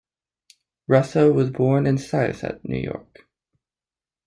[0.87, 3.27] Russo was born in Syosset, New York.